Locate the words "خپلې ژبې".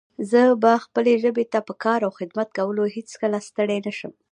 0.85-1.45